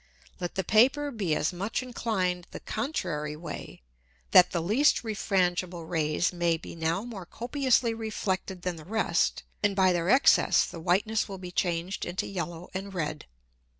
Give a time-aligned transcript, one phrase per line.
[0.39, 3.83] Let the Paper be as much inclined the contrary way,
[4.31, 9.75] that the least refrangible Rays may be now more copiously reflected than the rest, and
[9.75, 13.27] by their Excess the Whiteness will be changed into yellow and red.